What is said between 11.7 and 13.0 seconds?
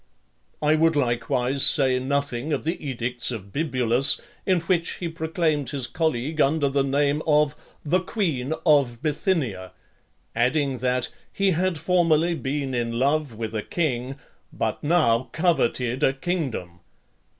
formerly been in